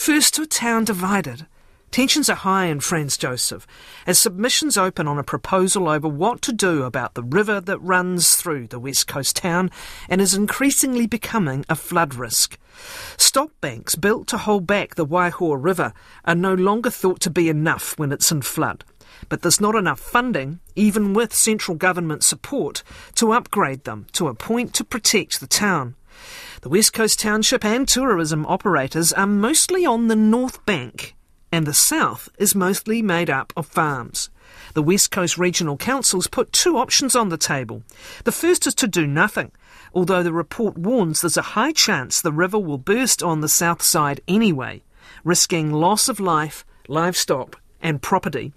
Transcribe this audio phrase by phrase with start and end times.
[0.00, 1.46] First to a town divided.
[1.90, 3.66] Tensions are high in Franz Josef
[4.06, 8.30] as submissions open on a proposal over what to do about the river that runs
[8.30, 9.70] through the west coast town
[10.08, 12.58] and is increasingly becoming a flood risk.
[13.18, 15.92] Stop banks built to hold back the Waiho River
[16.24, 18.86] are no longer thought to be enough when it's in flood.
[19.28, 22.82] But there's not enough funding, even with central government support,
[23.16, 25.94] to upgrade them to a point to protect the town.
[26.62, 31.16] The West Coast Township and tourism operators are mostly on the north bank,
[31.50, 34.28] and the south is mostly made up of farms.
[34.74, 37.82] The West Coast Regional Councils put two options on the table.
[38.24, 39.52] The first is to do nothing,
[39.94, 43.80] although the report warns there's a high chance the river will burst on the south
[43.80, 44.82] side anyway,
[45.24, 48.52] risking loss of life, livestock, and property.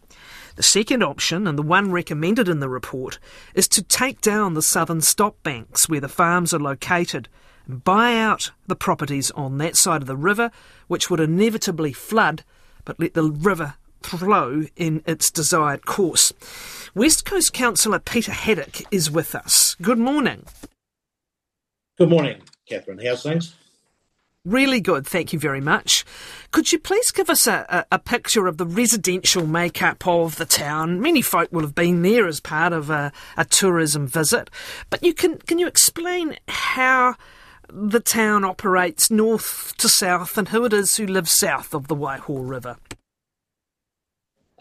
[0.58, 3.18] The second option, and the one recommended in the report,
[3.56, 7.30] is to take down the southern stop banks where the farms are located
[7.68, 10.52] buy out the properties on that side of the river,
[10.88, 12.44] which would inevitably flood,
[12.86, 16.34] but let the river flow in its desired course.
[16.94, 19.76] West Coast Councillor Peter Haddock is with us.
[19.82, 20.46] Good morning.
[21.98, 23.06] Good morning, Kathryn.
[23.06, 23.56] How's things?
[24.46, 26.04] Really good, thank you very much.
[26.52, 30.46] Could you please give us a, a, a, picture of the residential makeup of the
[30.46, 31.00] town?
[31.00, 34.50] Many folk will have been there as part of a, a tourism visit,
[34.90, 37.16] but you can can you explain how
[37.70, 41.96] the town operates north to south and who it is who lives south of the
[41.96, 42.78] Waiho River?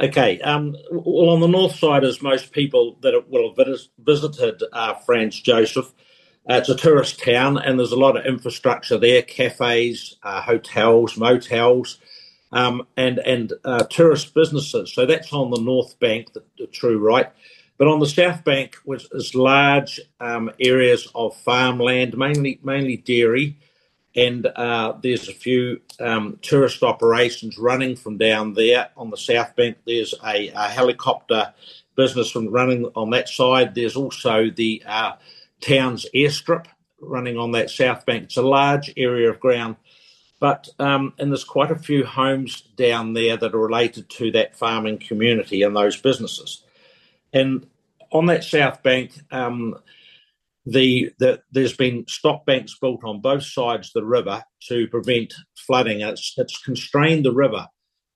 [0.01, 4.95] Okay, um, well, on the north side, as most people that will have visited uh,
[4.95, 5.93] Franz Josef,
[6.51, 11.17] uh, it's a tourist town, and there's a lot of infrastructure there: cafes, uh, hotels,
[11.17, 11.99] motels,
[12.51, 14.93] um, and and uh, tourist businesses.
[14.93, 17.31] So that's on the north bank, the, the, true right.
[17.79, 23.59] But on the south bank, is large um, areas of farmland, mainly mainly dairy,
[24.15, 29.57] and uh, there's a few um, tourist operations running from down there on the south
[29.57, 29.79] bank.
[29.87, 31.55] There's a, a helicopter
[31.97, 33.75] business from running on that side.
[33.75, 35.13] There's also the uh,
[35.61, 36.67] town's airstrip
[37.01, 38.25] running on that south bank.
[38.25, 39.77] It's a large area of ground,
[40.41, 44.57] but um, and there's quite a few homes down there that are related to that
[44.57, 46.63] farming community and those businesses.
[47.33, 47.67] And
[48.11, 49.75] on that south bank, um,
[50.67, 55.35] the, the, there's been stock banks built on both sides of the river to prevent
[55.57, 56.03] flooding.
[56.03, 57.67] It's, it's constrained the river,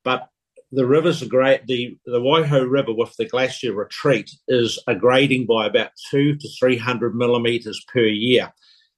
[0.05, 0.29] but
[0.73, 1.67] the rivers are great.
[1.67, 6.77] The the Waiho River with the glacier retreat is aggrading by about two to three
[6.77, 8.53] hundred millimeters per year,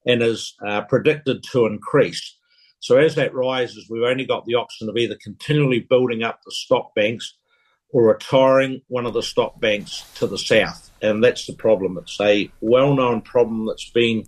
[0.06, 2.36] and is uh, predicted to increase.
[2.80, 6.52] So as that rises, we've only got the option of either continually building up the
[6.52, 7.36] stock banks
[7.90, 11.98] or retiring one of the stock banks to the south, and that's the problem.
[11.98, 14.24] It's a well-known problem that's been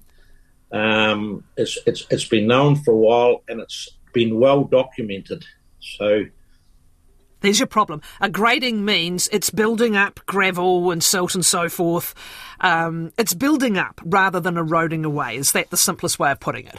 [0.72, 5.44] um, it's, it's it's been known for a while, and it's been well documented.
[5.80, 6.24] So
[7.40, 8.02] there's your problem.
[8.20, 12.14] Aggrading means it's building up gravel and silt and so forth.
[12.60, 15.36] Um, it's building up rather than eroding away.
[15.36, 16.78] Is that the simplest way of putting it?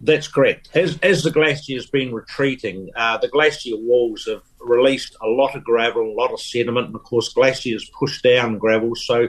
[0.00, 0.70] That's correct.
[0.74, 5.54] As, as the glacier has been retreating, uh, the glacier walls have released a lot
[5.54, 8.94] of gravel, a lot of sediment, and of course, glaciers push down gravel.
[8.94, 9.28] So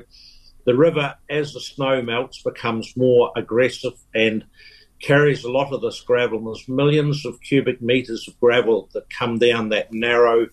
[0.66, 4.46] the river, as the snow melts, becomes more aggressive and
[5.02, 6.40] carries a lot of this gravel.
[6.40, 10.48] There's millions of cubic meters of gravel that come down that narrow.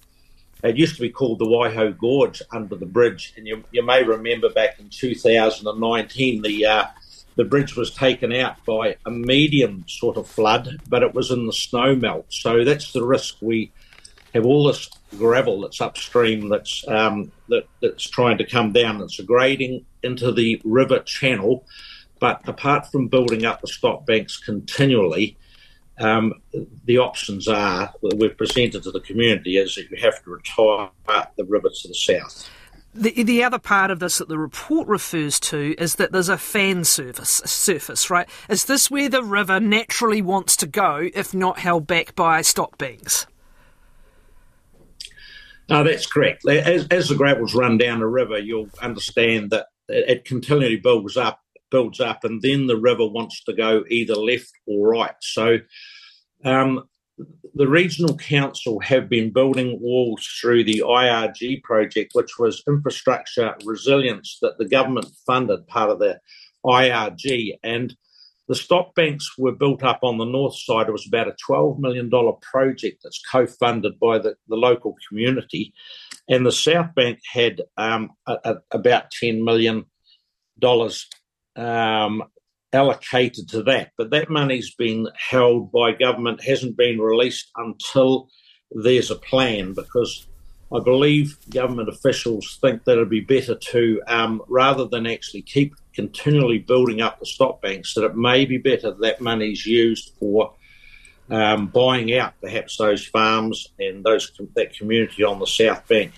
[0.64, 4.02] It used to be called the Waiho Gorge under the bridge, and you, you may
[4.02, 6.86] remember back in 2019 the uh,
[7.38, 11.46] the bridge was taken out by a medium sort of flood, but it was in
[11.46, 12.26] the snow melt.
[12.28, 13.36] So that's the risk.
[13.40, 13.72] We
[14.34, 19.00] have all this gravel that's upstream that's um, that, that's trying to come down.
[19.00, 21.64] It's grading into the river channel
[22.18, 25.36] but apart from building up the stock banks continually,
[25.98, 26.34] um,
[26.84, 30.90] the options are that we've presented to the community is that you have to retire
[31.36, 32.48] the river to the south.
[32.94, 36.38] The, the other part of this that the report refers to is that there's a
[36.38, 38.28] fan surface, surface, right?
[38.48, 42.78] Is this where the river naturally wants to go if not held back by stop
[42.78, 43.26] banks?
[45.68, 46.48] No, that's correct.
[46.48, 51.40] As, as the gravels run down the river, you'll understand that it continually builds up
[51.70, 55.14] builds up, and then the river wants to go either left or right.
[55.20, 55.58] So
[56.44, 56.88] um,
[57.54, 64.38] the regional council have been building walls through the IRG project, which was infrastructure resilience
[64.42, 66.20] that the government funded, part of the
[66.64, 67.58] IRG.
[67.62, 67.96] And
[68.46, 70.88] the stop banks were built up on the north side.
[70.88, 72.10] It was about a $12 million
[72.40, 75.74] project that's co funded by the, the local community.
[76.28, 79.84] And the South Bank had um, a, a, about $10 million
[81.56, 82.22] um,
[82.72, 88.28] allocated to that, but that money's been held by government, hasn't been released until
[88.70, 90.26] there's a plan because
[90.72, 95.74] I believe government officials think that it'd be better to, um, rather than actually keep
[95.94, 100.52] continually building up the stock banks, that it may be better that money's used for
[101.30, 106.12] um, buying out perhaps those farms and those that community on the south bank.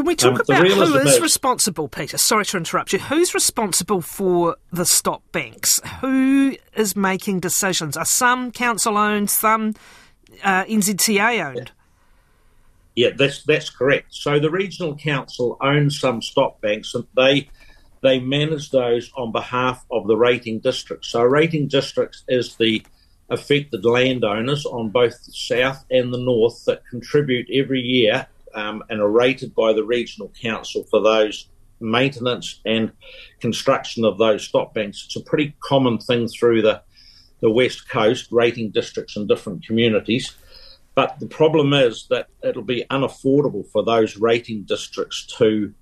[0.00, 2.16] Can we talk um, about who is responsible, Peter?
[2.16, 3.00] Sorry to interrupt you.
[3.00, 5.78] Who's responsible for the stock banks?
[6.00, 7.98] Who is making decisions?
[7.98, 9.74] Are some council owned, some
[10.42, 11.72] uh, NZTA owned?
[12.96, 14.14] Yeah, that's that's correct.
[14.14, 17.50] So the regional council owns some stock banks, and they
[18.00, 21.08] they manage those on behalf of the rating districts.
[21.08, 22.82] So rating districts is the
[23.28, 29.00] affected landowners on both the south and the north that contribute every year um, and
[29.00, 31.48] are rated by the regional council for those
[31.80, 32.92] maintenance and
[33.40, 35.04] construction of those stock banks.
[35.06, 36.82] It's a pretty common thing through the
[37.40, 40.36] the west coast, rating districts in different communities.
[40.94, 45.72] But the problem is that it'll be unaffordable for those rating districts to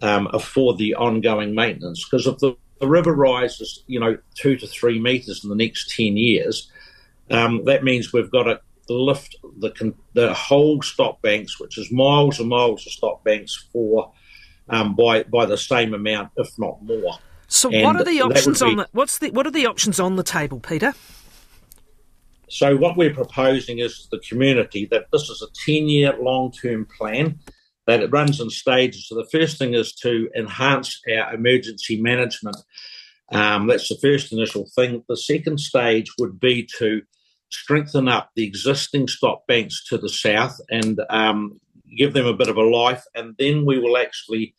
[0.00, 4.66] um, afford the ongoing maintenance because if the, the, river rises, you know, two to
[4.66, 6.70] three meters in the next ten years,
[7.30, 8.60] um, that means we've got to
[8.94, 14.12] lift the the whole stock banks, which is miles and miles of stock banks, for
[14.68, 17.18] um, by by the same amount, if not more.
[17.48, 19.98] So, and what are the options be, on the what's the what are the options
[19.98, 20.94] on the table, Peter?
[22.50, 26.52] So, what we're proposing is to the community that this is a ten year long
[26.52, 27.38] term plan
[27.86, 29.08] that it runs in stages.
[29.08, 32.56] So, the first thing is to enhance our emergency management.
[33.30, 35.04] Um, that's the first initial thing.
[35.08, 37.02] The second stage would be to
[37.50, 41.60] strengthen up the existing stock banks to the south and um,
[41.96, 44.54] give them a bit of a life, and then we will actually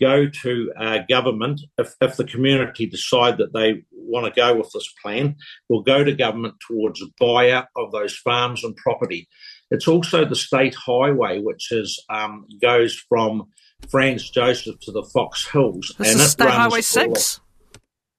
[0.00, 4.70] go to uh, government if, if the community decide that they want to go with
[4.72, 5.36] this plan.
[5.68, 9.28] We'll go to government towards a buyer of those farms and property.
[9.70, 13.48] It's also the state highway, which is um, goes from
[13.88, 17.40] Franz Josef to the Fox Hills, this and is State Highway Six.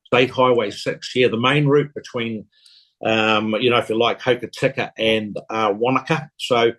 [0.05, 2.45] State Highway Six, yeah, the main route between
[3.05, 6.29] um, you know, if you like, Hokitika and uh, Wanaka.
[6.37, 6.71] So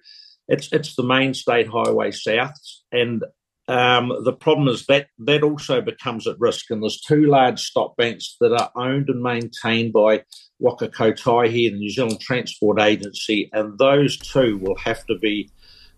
[0.49, 2.59] it's it's the main state highway south,
[2.93, 3.25] and
[3.67, 6.71] um, the problem is that that also becomes at risk.
[6.71, 10.25] And there's two large stock banks that are owned and maintained by
[10.59, 15.51] Waka Kotahi the New Zealand Transport Agency, and those two will have to be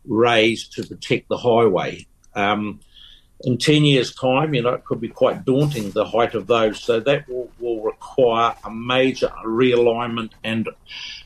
[0.05, 2.07] raised to protect the highway.
[2.35, 2.81] Um,
[3.41, 6.81] in 10 years' time, you know, it could be quite daunting, the height of those.
[6.81, 10.69] So that will, will require a major realignment and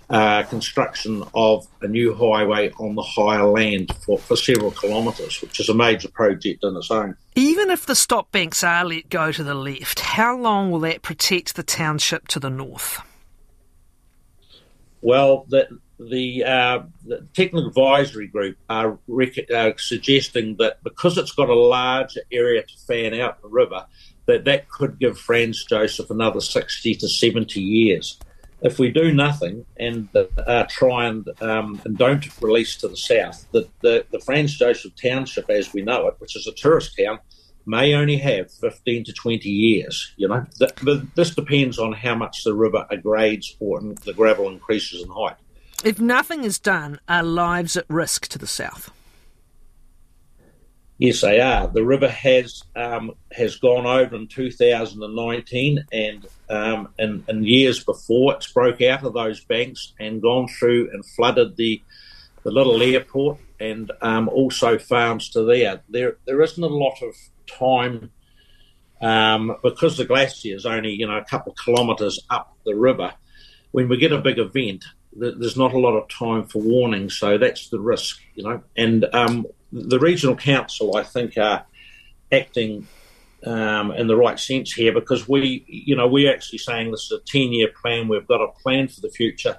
[0.09, 5.61] uh, construction of a new highway on the higher land for, for several kilometres, which
[5.61, 7.17] is a major project in its own.
[7.37, 11.03] Even if the stop banks are let go to the left, how long will that
[11.03, 13.01] protect the township to the north?
[15.01, 21.33] Well, the, the, uh, the technical advisory group are rec- uh, suggesting that because it's
[21.33, 23.85] got a large area to fan out the river,
[24.27, 28.19] that that could give Franz Josef another 60 to 70 years.
[28.63, 33.47] If we do nothing and uh, try and, um, and don't release to the south,
[33.53, 37.19] the, the, the Franz Josef Township, as we know it, which is a tourist town,
[37.67, 40.13] may only have 15 to 20 years.
[40.17, 40.47] You know,
[41.15, 45.37] this depends on how much the river grades or the gravel increases in height.
[45.83, 48.91] If nothing is done, are lives at risk to the south?
[50.99, 51.67] Yes, they are.
[51.67, 58.53] The river has um, has gone over in 2019, and um, in, years before, it's
[58.53, 61.81] broke out of those banks and gone through and flooded the
[62.43, 65.81] the little airport and um, also farms to there.
[65.89, 67.15] There there isn't a lot of
[67.47, 68.11] time
[69.01, 73.15] um, because the glacier is only you know a couple of kilometres up the river.
[73.71, 77.39] When we get a big event, there's not a lot of time for warning, so
[77.39, 78.63] that's the risk, you know.
[78.77, 81.67] And um, the regional council, I think, are
[82.33, 82.87] acting
[83.45, 87.13] um, in the right sense here because we, you know, we're actually saying this is
[87.13, 88.09] a 10 year plan.
[88.09, 89.59] We've got a plan for the future.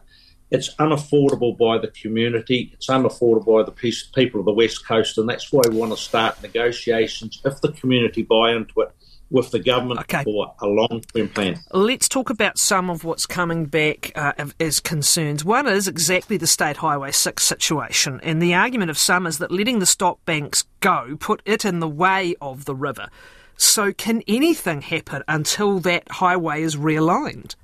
[0.51, 2.71] It's unaffordable by the community.
[2.73, 5.97] It's unaffordable by the people of the West Coast, and that's why we want to
[5.97, 7.41] start negotiations.
[7.45, 8.91] If the community buy into it,
[9.31, 10.23] with the government okay.
[10.23, 11.59] for a long term plan.
[11.71, 15.43] Let's talk about some of what's coming back uh, as concerns.
[15.43, 19.51] One is exactly the State Highway 6 situation, and the argument of some is that
[19.51, 23.09] letting the stock banks go put it in the way of the river.
[23.57, 27.55] So, can anything happen until that highway is realigned?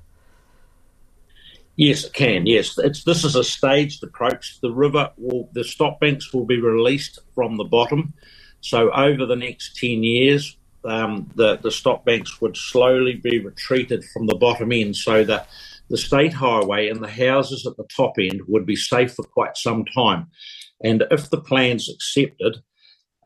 [1.76, 2.46] Yes, it can.
[2.46, 4.60] Yes, it's, this is a staged approach.
[4.60, 8.14] The river will, the stock banks will be released from the bottom.
[8.60, 14.04] So over the next ten years, um, the, the stop banks would slowly be retreated
[14.04, 15.48] from the bottom end so that
[15.90, 19.56] the state highway and the houses at the top end would be safe for quite
[19.56, 20.28] some time.
[20.82, 22.58] And if the plan's accepted,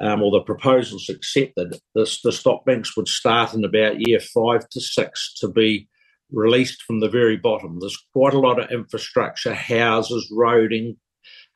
[0.01, 4.69] um, or the proposals accepted, the, the stop banks would start in about year five
[4.71, 5.89] to six to be
[6.31, 7.79] released from the very bottom.
[7.79, 10.97] There's quite a lot of infrastructure, houses, roading,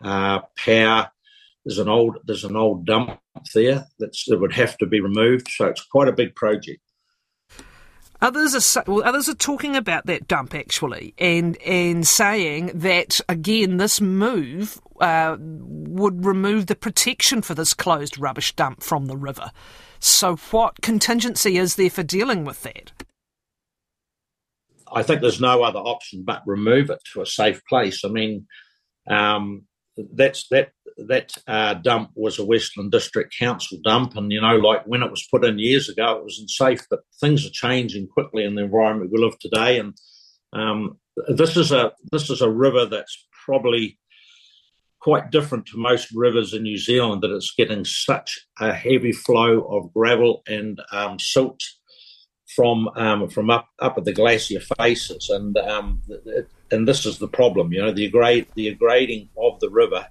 [0.04, 1.10] uh, power.
[1.66, 3.18] There's an old there's an old dump
[3.52, 5.48] there that's, that would have to be removed.
[5.50, 6.80] So it's quite a big project.
[8.22, 13.78] Others are well, others are talking about that dump actually, and and saying that again,
[13.78, 19.50] this move uh, would remove the protection for this closed rubbish dump from the river.
[19.98, 22.92] So, what contingency is there for dealing with that?
[24.90, 28.04] I think there's no other option but remove it to a safe place.
[28.04, 28.46] I mean,
[29.10, 29.64] um,
[30.14, 34.86] that's that that uh, dump was a Westland District Council dump, and you know, like
[34.86, 36.86] when it was put in years ago, it was unsafe.
[36.88, 39.94] But things are changing quickly in the environment we live today, and
[40.52, 40.98] um,
[41.28, 43.98] this is a this is a river that's probably
[45.00, 47.22] quite different to most rivers in New Zealand.
[47.22, 51.60] That it's getting such a heavy flow of gravel and um, silt
[52.54, 56.00] from um, from up up at the glacier faces, and um,
[56.70, 57.72] and this is the problem.
[57.72, 60.06] You know, the grade the grading of the river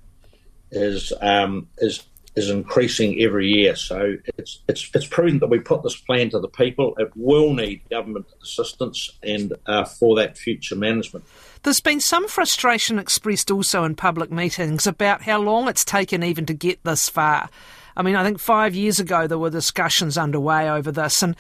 [0.76, 2.04] is um, is
[2.36, 3.76] is increasing every year.
[3.76, 6.96] So it's it's it's prudent that we put this plan to the people.
[6.98, 11.26] It will need government assistance and uh, for that future management.
[11.64, 16.46] There's been some frustration expressed also in public meetings about how long it's taken even
[16.46, 17.50] to get this far.
[17.98, 21.36] I mean, I think five years ago there were discussions underway over this, and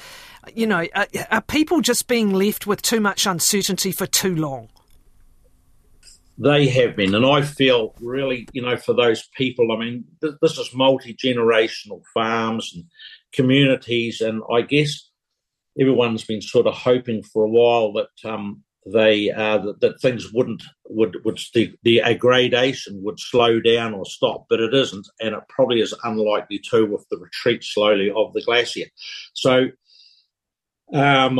[0.53, 4.69] you know, are, are people just being left with too much uncertainty for too long?
[6.37, 9.71] They have been, and I feel really, you know, for those people.
[9.71, 12.83] I mean, th- this is multi generational farms and
[13.33, 15.09] communities, and I guess
[15.79, 20.31] everyone's been sort of hoping for a while that um, they uh, that, that, things
[20.31, 25.33] wouldn't would would the, the gradation would slow down or stop, but it isn't, and
[25.33, 28.85] it probably is unlikely to with the retreat slowly of the glacier.
[29.33, 29.69] So
[30.93, 31.39] um,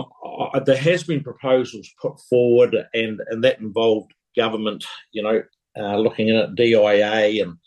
[0.66, 5.42] there has been proposals put forward, and and that involved government, you know,
[5.78, 7.58] uh, looking at DIA and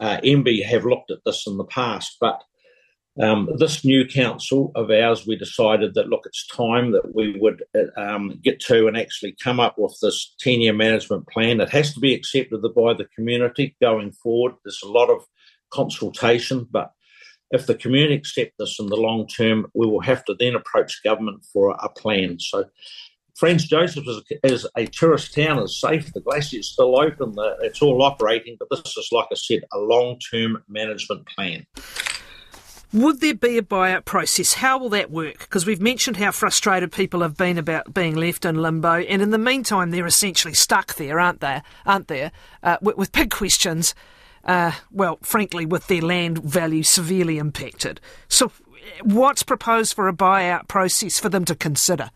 [0.00, 2.42] uh, MBIE have looked at this in the past, but
[3.20, 7.62] um, this new council of ours, we decided that look, it's time that we would
[7.96, 11.60] um, get to and actually come up with this 10 year management plan.
[11.60, 14.54] It has to be accepted by the community going forward.
[14.64, 15.24] There's a lot of
[15.70, 16.92] consultation, but
[17.50, 21.02] if the community accept this in the long term, we will have to then approach
[21.04, 22.40] government for a plan.
[22.40, 22.64] So
[23.34, 26.12] Franz Josef is, is, a tourist town, is safe.
[26.12, 27.32] The glacier is still open.
[27.32, 31.66] The, it's all operating, but this is, like I said, a long term management plan.
[32.92, 34.52] Would there be a buyout process?
[34.54, 35.38] How will that work?
[35.38, 39.30] Because we've mentioned how frustrated people have been about being left in limbo, and in
[39.30, 41.62] the meantime, they're essentially stuck there, aren't they?
[41.86, 42.32] Aren't there?
[42.62, 43.94] Uh, with, with, big questions.
[44.44, 47.98] Uh, well, frankly, with their land value severely impacted.
[48.28, 48.52] So,
[49.02, 52.10] what's proposed for a buyout process for them to consider?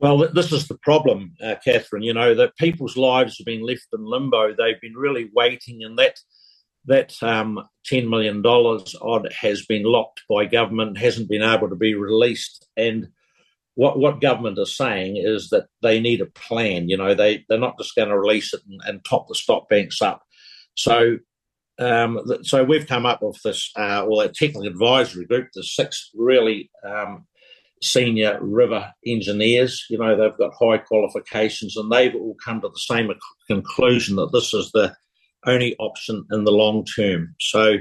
[0.00, 2.02] Well, this is the problem, uh, Kathryn.
[2.02, 4.54] You know that people's lives have been left in limbo.
[4.54, 6.18] They've been really waiting, and that
[6.86, 11.94] that um, $10 million odd has been locked by government, hasn't been able to be
[11.94, 12.66] released.
[12.76, 13.08] And
[13.74, 16.88] what, what government is saying is that they need a plan.
[16.88, 19.68] You know, they, they're not just going to release it and, and, top the stock
[19.68, 20.22] banks up.
[20.74, 21.18] So,
[21.78, 25.48] um, so we've come up with this, uh, well, a technical advisory group.
[25.54, 27.26] There's six really um,
[27.82, 29.84] senior river engineers.
[29.88, 33.10] You know, they've got high qualifications and they've all come to the same
[33.46, 34.94] conclusion that this is the
[35.46, 37.34] only option in the long term.
[37.40, 37.76] So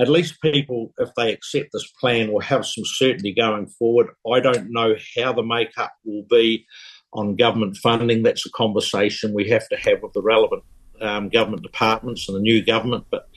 [0.00, 4.08] at least people, if they accept this plan, will have some certainty going forward.
[4.30, 6.66] I don't know how the makeup will be
[7.12, 8.22] on government funding.
[8.22, 10.64] That's a conversation we have to have with the relevant
[11.00, 13.04] um, government departments and the new government.
[13.10, 13.28] But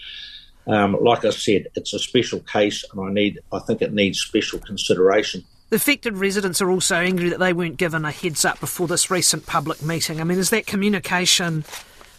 [0.65, 4.19] um, like I said, it's a special case, and I need, I think it needs
[4.19, 5.43] special consideration.
[5.69, 9.11] The affected residents are also angry that they weren't given a heads up before this
[9.11, 10.21] recent public meeting.
[10.21, 11.65] I mean, is that communication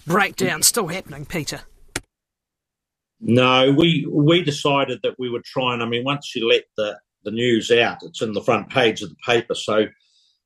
[0.07, 1.63] breakdown still happening, Peter?
[3.21, 6.99] No, we we decided that we would try and I mean once you let the
[7.25, 9.55] the news out, it's in the front page of the paper.
[9.55, 9.87] So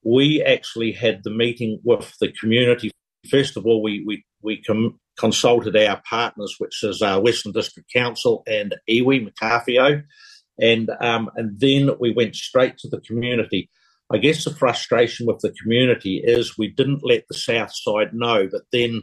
[0.04, 2.90] we actually had the meeting with the community.
[3.28, 7.90] First of all, we we we com- consulted our partners, which is uh, Westland District
[7.92, 10.02] Council and iwi Makaawhio,
[10.58, 13.70] and um, and then we went straight to the community.
[14.12, 18.48] I guess the frustration with the community is we didn't let the south side know,
[18.50, 19.02] but then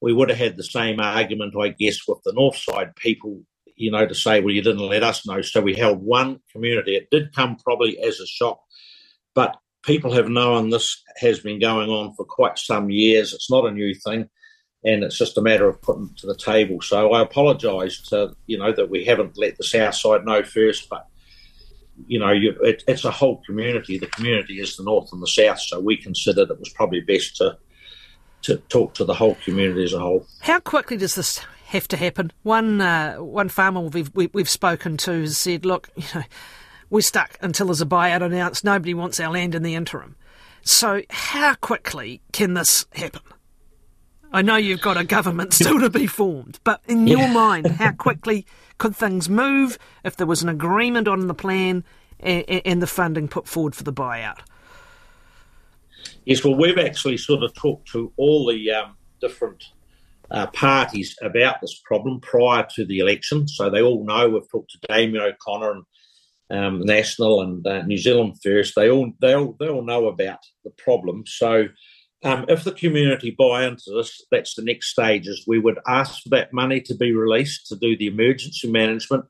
[0.00, 3.42] we would have had the same argument, I guess, with the north side people.
[3.76, 5.42] you know, to say, well, you didn't let us know.
[5.42, 6.96] So we held one community.
[6.96, 8.60] It did come probably as a shock,
[9.34, 13.32] but people have known this has been going on for quite some years.
[13.32, 14.28] It's not a new thing,
[14.84, 16.80] and it's just a matter of putting it to the table.
[16.80, 20.88] So I apologise to you know that we haven't let the south side know first,
[20.88, 21.06] but
[22.06, 23.98] you know you, it, it's a whole community.
[23.98, 27.36] The community is the north and the south, so we considered it was probably best
[27.36, 27.58] to
[28.42, 30.26] to talk to the whole community as a whole.
[30.40, 32.32] How quickly does this have to happen?
[32.42, 36.04] One uh, one farmer we've we, have we have spoken to has said, "Look, you
[36.14, 36.24] know,
[36.90, 38.64] we're stuck until there's a buyout announced.
[38.64, 40.16] Nobody wants our land in the interim."
[40.64, 43.22] So, how quickly can this happen?
[44.32, 47.92] I know you've got a government still to be formed, but in your mind, how
[47.98, 48.46] quickly
[48.78, 51.84] could things move if there was an agreement on the plan
[52.20, 54.38] and the funding put forward for the buyout?
[56.24, 59.64] Yes, well, we've actually sort of talked to all the um, different
[60.30, 64.28] uh, parties about this problem prior to the election, so they all know.
[64.30, 65.84] We've talked to Damien O'Connor and
[66.64, 68.74] um, National and uh, New Zealand First.
[68.76, 71.24] They all they all they all know about the problem.
[71.26, 71.66] So,
[72.24, 75.26] um, if the community buy into this, that's the next stage.
[75.26, 79.24] Is we would ask for that money to be released to do the emergency management,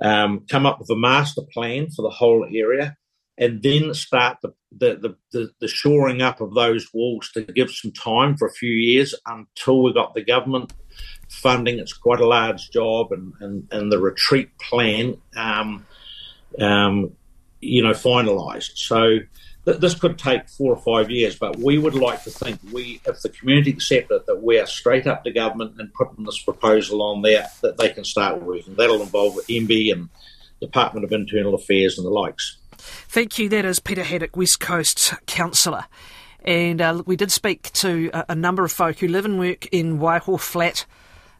[0.00, 2.96] um, come up with a master plan for the whole area,
[3.36, 7.90] and then start the, the, the, the, shoring up of those walls to give some
[7.90, 10.72] time for a few years until we got the government
[11.28, 11.78] funding.
[11.78, 15.84] It's quite a large job, and, and, and the retreat plan, um,
[16.60, 17.12] um,
[17.60, 18.76] you know, finalised.
[18.76, 19.18] So
[19.64, 23.20] this could take four or five years, but we would like to think we, if
[23.20, 27.22] the community accept it, that we're straight up to government and putting this proposal on
[27.22, 28.74] there that they can start working.
[28.74, 30.08] That'll involve MBIE and
[30.60, 32.56] Department of Internal Affairs and the likes.
[32.72, 33.48] Thank you.
[33.48, 35.84] That is Peter Haddock, West Coast Councillor.
[36.42, 39.66] And uh, we did speak to a, a, number of folk who live and work
[39.66, 40.86] in Waiho Flat.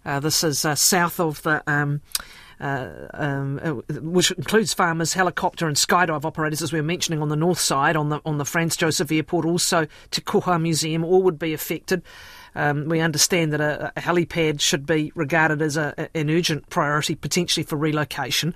[0.04, 1.62] Uh, this is uh, south of the.
[1.66, 2.02] Um,
[2.60, 7.36] um, uh, which includes farmers, helicopter and skydive operators, as we were mentioning on the
[7.36, 11.38] north side, on the on the Franz Josef Airport, also Te Koha Museum, all would
[11.38, 12.02] be affected.
[12.54, 17.14] Um, we understand that a, a, helipad should be regarded as a, an urgent priority,
[17.14, 18.54] potentially for relocation.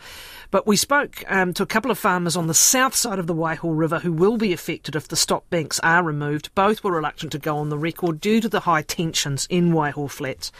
[0.50, 3.34] But we spoke um, to a couple of farmers on the south side of the
[3.34, 6.52] Waiho River who will be affected if the stop banks are removed.
[6.54, 10.10] Both were reluctant to go on the record due to the high tensions in Waiho
[10.10, 10.50] Flats.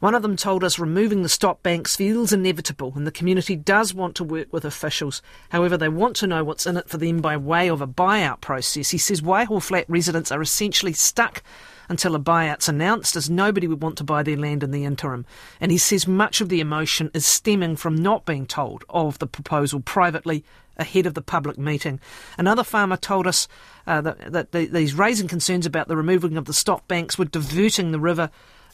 [0.00, 3.92] One of them told us removing the stop banks feels inevitable and the community does
[3.92, 5.20] want to work with officials.
[5.50, 8.40] However, they want to know what's in it for them by way of a buyout
[8.40, 8.88] process.
[8.90, 11.42] He says Waiho Flat residents are essentially stuck
[11.90, 15.26] until a buyout's announced, as nobody would want to buy their land in the interim.
[15.60, 19.26] And he says much of the emotion is stemming from not being told of the
[19.26, 20.44] proposal privately
[20.78, 22.00] ahead of the public meeting.
[22.38, 23.48] Another farmer told us
[23.86, 27.26] uh, that, that the, he's raising concerns about the removing of the stop banks were
[27.26, 28.30] diverting the river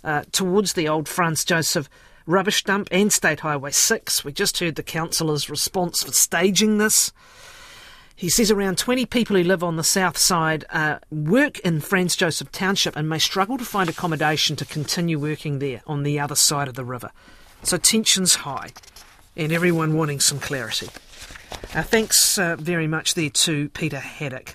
[0.06, 1.90] uh, towards the old Franz Josef
[2.24, 4.24] rubbish dump and State Highway 6.
[4.24, 7.12] We just heard the councillor's response for staging this.
[8.14, 12.16] He says around 20 people who live on the south side uh, work in Franz
[12.16, 16.34] Josef Township and may struggle to find accommodation to continue working there on the other
[16.34, 17.10] side of the river.
[17.62, 18.70] So tension's high
[19.36, 20.88] and everyone wanting some clarity.
[21.74, 24.54] Uh, thanks uh, very much there to Peter Haddock.